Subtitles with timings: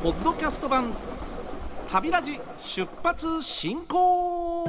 [0.00, 0.94] ポッドキャスト版
[1.90, 4.64] 旅ラジ出発進行。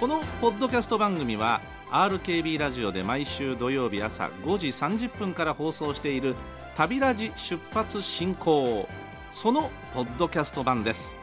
[0.00, 1.60] このポッドキャスト番組は
[1.90, 6.34] RKB ラジオで毎週土曜日朝5時30分から放送している
[6.78, 8.88] 旅ラジ出発進行。
[9.34, 11.14] そのポッドキャスト版です。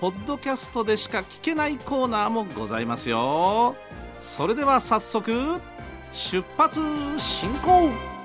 [0.00, 3.74] ポッドキャストでしか聞けないコーナーもございますよ。
[4.20, 5.60] それでは早速
[6.12, 6.78] 出発
[7.18, 8.21] 進行。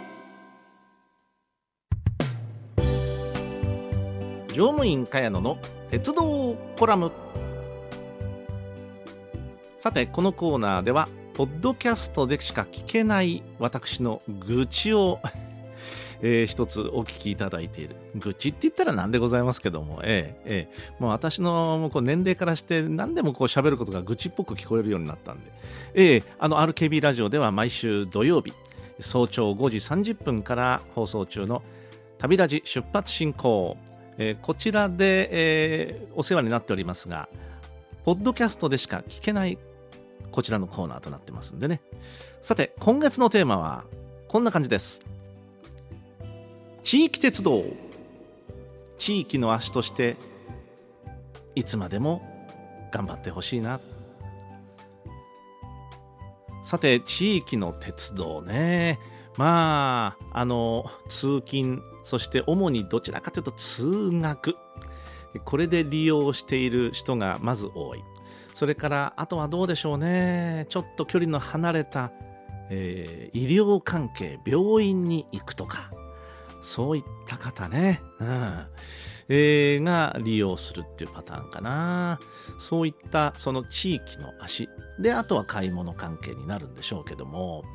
[4.58, 5.60] 乗務員茅野の
[5.92, 7.12] 鉄道コラム
[9.78, 15.20] さてこのコーナーではポッドキャストでしか聞けない私の愚痴を
[16.24, 17.96] えー、一つお聞きいただいている。
[18.16, 25.52] 愚痴って言ったらなんでございますけども、えー、えー、もう私のこう年齢からして何でもこう喋ることが愚痴っぽく聞こえるようになったんで、
[25.94, 28.52] えー、あの RKB ラジオでは毎週土曜日、
[29.00, 31.62] 早朝5時30分から放送中の
[32.18, 33.78] 旅ラジ出発進行、
[34.18, 37.30] えー、こちらで、えー、お世話になっておりますが、
[38.04, 39.58] ポッドキャストでしか聞けない
[40.32, 41.82] こちらのコーナーとなってますんでね。
[42.42, 43.84] さて、今月のテーマは
[44.28, 45.02] こんな感じです。
[46.88, 47.66] 地域鉄道
[48.98, 50.16] 地域の足として
[51.54, 52.22] いつまでも
[52.94, 53.82] 頑張ってほしいな
[56.64, 59.00] さて地域の鉄道ね
[59.38, 64.56] まああの通勤そして主にどちらかというと通学。
[65.44, 68.04] これで利用している人がまず多い。
[68.56, 70.68] それからあとはどうでしょうね。
[70.70, 72.14] ちょっと距離の離れた、
[72.70, 75.92] えー、医療関係病院に行くとか。
[76.62, 78.66] そういった方ね、うん。
[79.28, 82.20] えー、が利用するっていうパターンかな。
[82.58, 84.70] そういったその地域の足。
[84.98, 87.66] で、あとは買い物関係になるんでしょうけども、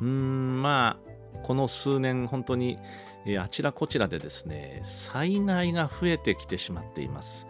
[0.00, 2.76] うん、まあ、この数年本当に、
[3.28, 7.46] え、あちらこちらでですね、災害が増えてきてしまっています。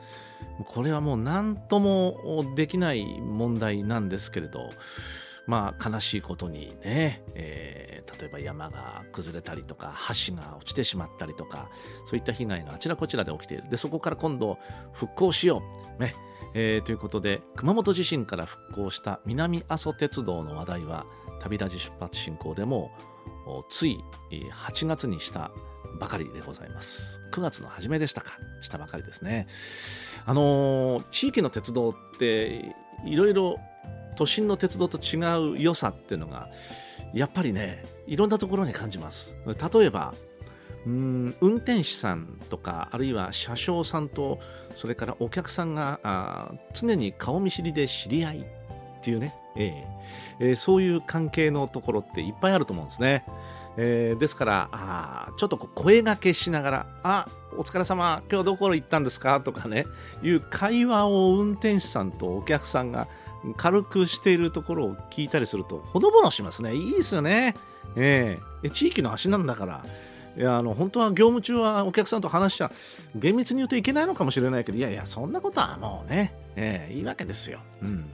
[0.66, 4.70] これはもう何ともできない問題なんですけれど、
[5.46, 9.94] まあ、悲しいことにね、えー、例えば山が崩れたりとか
[10.26, 11.70] 橋が落ちてしまったりとか
[12.04, 13.68] そういった被害があちらこちらで起きている。
[13.70, 14.58] でそこから今度
[14.92, 15.62] 復興しよ
[15.98, 16.14] う、ね。
[16.54, 21.06] えー、ということで熊本地震から復興した南阿蘇鉄道の話題は
[21.40, 22.90] 旅立ち出発進行でも
[23.68, 25.50] つい8月にした
[25.98, 27.20] ばかりでございます。
[27.32, 28.38] 9月の初めでしたか。
[28.60, 29.46] したばかりですね。
[30.26, 32.74] あのー、地域の鉄道って
[33.04, 33.58] いろいろ
[34.16, 35.18] 都心の鉄道と違
[35.54, 36.50] う良さっていうのが
[37.14, 39.36] やっぱりねいろんなところに感じます。
[39.46, 40.14] 例えば
[40.86, 44.38] うん運転手さんとかあるいは車掌さんと
[44.76, 48.46] それからお客さんがあ常に顔見知りで知り合い
[48.98, 53.24] っていうね、えー、えー、そういう関係のところっていっぱいあると思うんですね、
[53.76, 57.26] えー、ですからあちょっと声がけしながら「あ
[57.56, 59.86] お疲れ様今日どこ行ったんですか?」とかね
[60.22, 63.08] いう会話を運転手さんとお客さんが
[63.56, 66.74] 軽くしているところを聞いたりするとほのぼのしますね。
[66.74, 67.54] いいですよね、
[67.94, 69.84] えー、地域の足なんだから。
[70.36, 72.70] いやあの本当は業務中はお客さんと話しちゃ
[73.16, 78.04] 厳密に言うといけないのかもしれないけどいやいやそんなことはもうね、えー、いいわけですよ、うん。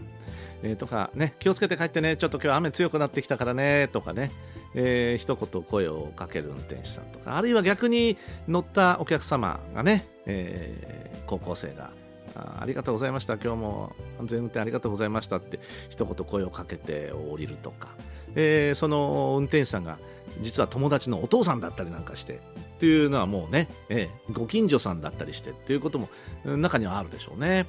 [0.65, 4.33] えー、とかね気をつけて帰ってねちょっと今日雨強くなってきたからねとかね
[4.75, 11.91] えー、一言声をかける運転手さんとかあるいは逆に乗ったお客様がね、えー、高校生が
[12.35, 17.89] あありがとうございました今日も安全運転ありがとうございましたって一言声をかけて降りるとか、
[18.35, 19.99] えー、その運転手さんが
[20.41, 22.39] 実は友達のお父さんだったりなんかしてっ
[22.81, 26.09] ていうのはもうね、えー、ご近所さんだったりしてっていうことも
[26.45, 27.67] 中にはあるでしょうね。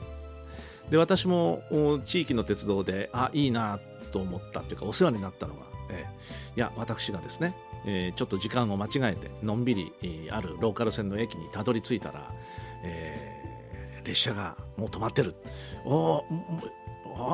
[0.89, 1.61] で私も
[2.05, 3.79] 地域の鉄道であいいな
[4.11, 9.91] と思ったっていうかお世話になったのが、えー、いや私がですね、えー、ちょっと時間を間違えてのんびり
[10.31, 12.31] あるローカル線の駅にたどり着いたら、
[12.83, 13.41] え
[14.05, 15.35] 列車がもう止まってる。
[15.85, 16.21] あ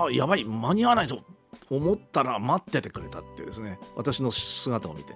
[0.06, 1.24] あやばい間に合わないぞ
[1.70, 5.16] 思ったら待っててくれたっていうですね私の姿を見て。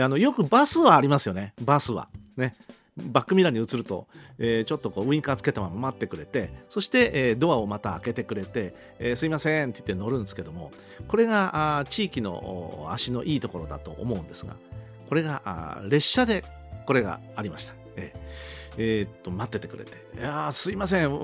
[0.00, 1.54] あのよくバスはありますよね。
[1.62, 2.08] バスは。
[2.36, 2.54] ね。
[2.96, 4.06] バックミラーに映ると、
[4.38, 10.70] えー、ちょっとこうウインカーつけたまま待ってくれてそして、えー、ドアをまた開けてくれて、えー、すいませんって言って乗るんですけども
[11.08, 14.54] これがあ地域の足のいいところだと思うんですが
[15.08, 16.44] これがあ列車で
[16.86, 17.74] これがありました。
[17.96, 18.12] え
[18.76, 21.16] えー、っと待っててくれて「いやすいません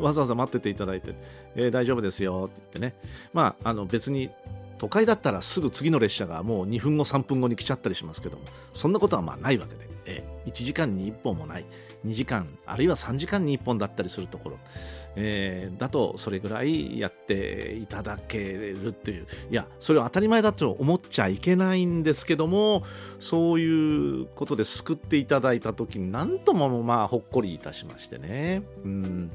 [0.00, 1.14] わざわざ待ってていただいて、
[1.54, 3.00] えー、大丈夫ですよ」って言ってね
[3.32, 4.30] まああの別に
[4.78, 11.64] 都会だったらすぐ次の列車がもう2分後3分後に来ちゃったりしますけどもそんなことはまあないわけで、えー、1時間に1本もない。
[12.06, 14.58] 2時間あるいは3時間に1本だったりするところ、
[15.16, 19.26] えー、だとそれぐらいやっていただけるっていう。
[19.50, 22.84] いやそれは当たり前だと思っちゃいけないんですけども
[23.18, 29.30] そういうことで救っていただいた時に何ともまあほっこりいたしましてね、うん。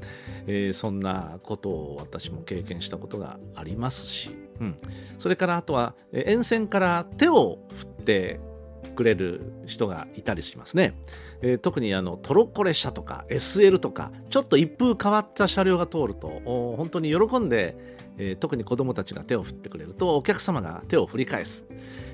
[0.46, 4.30] えー、そんなことを私も経験したことがありますし、
[4.62, 4.78] うん、
[5.18, 8.40] それからあとは沿線から手を振って
[8.94, 10.94] くれる人がいたりしますね。
[11.40, 16.28] えー、特にあのトロッコ列車とか SL とかちょっと一風変わった車両が通ると
[16.76, 17.76] 本当に喜んで、
[18.16, 21.66] えー、特に子どもたちが手を振ってくれるとお客様が手を振り返す、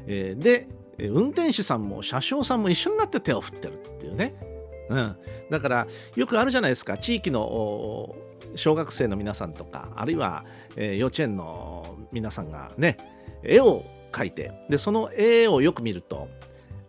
[0.06, 0.66] えー、で
[0.98, 4.34] 運転手さんも車掌さんも一緒になって手を振ってるっていうね、
[4.88, 5.16] うん、
[5.50, 5.86] だから
[6.16, 6.96] よくあるじゃないですか。
[6.96, 8.16] 地域の
[8.54, 10.44] 小学生の皆さんとかあるいは、
[10.76, 12.96] えー、幼稚園の皆さんがね
[13.42, 16.28] 絵を描いてでその絵をよく見ると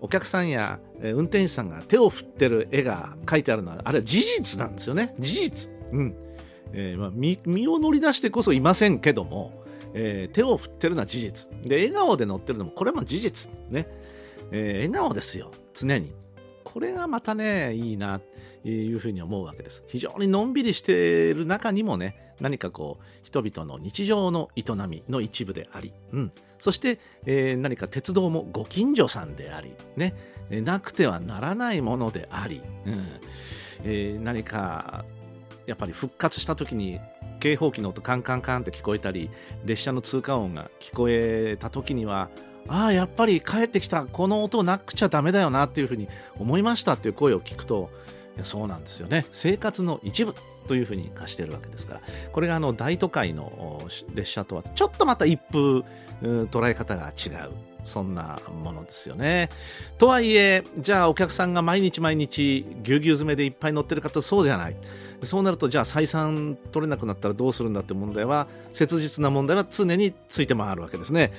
[0.01, 5.13] お客さんや運転手さんが手を振ってる絵が書いてあるのはあれは事実なんですよね。
[5.19, 6.15] 事実、うん。
[6.71, 9.63] えーまあ、身身を乗り出してこそいませんけども、
[9.93, 11.51] えー、手を振ってるのは事実。
[11.63, 13.87] で笑顔で乗ってるのもこれも事実ね、
[14.51, 15.51] えー、笑顔ですよ。
[15.73, 16.13] 常に。
[16.73, 18.19] これがまたねいいな
[18.63, 19.83] というふうに思うわけです。
[19.87, 30.13] 非常にのんびりしている中にもね何かこう人々の日常の営みの一部であり、うん、そして、えー、何か鉄道もご近所さんであり、ね、
[30.49, 33.05] なくてはならないものであり、うん。
[33.83, 35.05] えー、何か
[35.65, 36.99] やっぱり復活した時に
[37.39, 39.29] 警報器の音カンカンカンって聞こえたり
[39.65, 42.29] 列車の通過音が聞こえた時には
[42.67, 46.07] ああやっぱり帰ってきたこの音なくちゃだめだよなっていうふうに
[46.37, 47.89] 思いましたっていう声を聞くと
[48.43, 50.33] そうなんですよね生活の一部
[50.67, 52.01] というふうに化しているわけですから
[52.31, 53.81] これがあの大都会の
[54.13, 55.83] 列車とはちょっとまた一風
[56.21, 59.49] 捉え方が違うそんなものですよね。
[59.97, 64.75] とはいえ、じゃあお客さんが毎日毎日ぎゅうぎゅう詰めでいっぱい乗ってる方そうではない。
[65.23, 71.31] そうなるとじゃあ採算取れなくなったらどうするんだって問題は切実な問題は常について回るわけですね。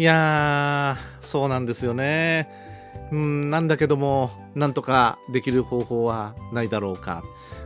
[0.00, 2.48] いやー、そうなんですよね。
[3.12, 7.22] うん、なんだけども、なんとかできる方法はないだろうか。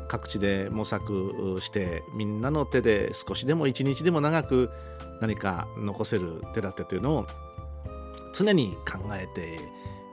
[0.09, 4.71] 各地で模索してみんなの手で少しでも一日でも長く
[5.21, 7.27] 何か残せる手立てというのを
[8.35, 9.61] 常に考えて、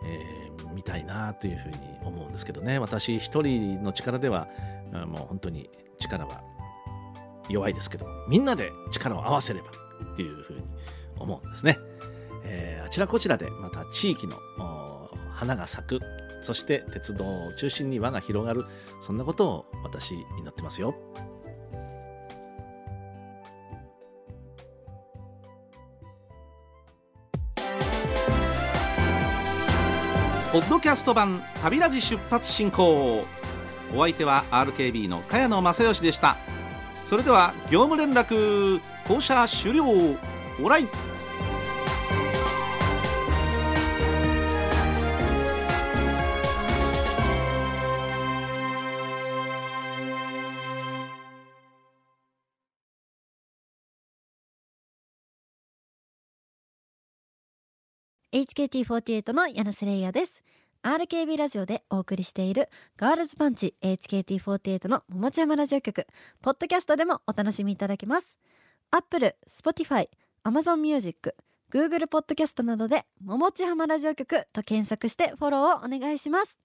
[0.06, 4.48] えー、みたいなというふうに思うんですけどね私一人の力では
[5.08, 5.70] もう本当に
[6.00, 6.42] 力は
[7.50, 9.68] 弱いですけどみんなで力を合わせれば
[10.14, 10.64] っていうふうに
[11.20, 11.78] 思うんですね、
[12.92, 14.38] ちらこちらでまた地域の
[15.34, 16.00] 花が咲く。
[16.42, 18.66] そして鉄道を中心に輪が広がる。
[19.02, 20.94] そんなことを私祈ってますよ。
[30.52, 33.24] ポッドキャスト版旅ラジ出発進行。
[33.96, 36.36] お相手は RKB の茅野正義でした。
[37.06, 39.86] それでは業務連絡降車終了。
[40.62, 41.11] オライ。
[58.32, 60.42] HKT48 のヤナスレイヤです。
[60.84, 66.08] RKB ラジオでお送りしているガールズパンチ HKT48 の桃地山ラジオ局。
[66.42, 68.38] ポッドキャストでもお楽しみいただけます。
[68.90, 70.08] Apple、Spotify、
[70.46, 71.36] Amazon Music、
[71.74, 76.61] Google ポッドキャストなどで桃地浜ラジオ局と検索してフォローをお願いします。